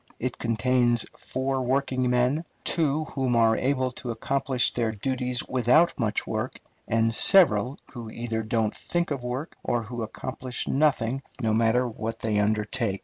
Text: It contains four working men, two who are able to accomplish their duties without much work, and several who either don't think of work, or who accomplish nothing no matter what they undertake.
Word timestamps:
It 0.19 0.39
contains 0.39 1.05
four 1.15 1.61
working 1.61 2.09
men, 2.09 2.43
two 2.63 3.03
who 3.05 3.37
are 3.37 3.55
able 3.55 3.91
to 3.91 4.09
accomplish 4.09 4.73
their 4.73 4.91
duties 4.91 5.43
without 5.47 5.99
much 5.99 6.25
work, 6.25 6.59
and 6.87 7.13
several 7.13 7.77
who 7.93 8.09
either 8.09 8.41
don't 8.41 8.75
think 8.75 9.11
of 9.11 9.23
work, 9.23 9.55
or 9.63 9.83
who 9.83 10.01
accomplish 10.01 10.67
nothing 10.67 11.21
no 11.39 11.53
matter 11.53 11.87
what 11.87 12.17
they 12.17 12.39
undertake. 12.39 12.99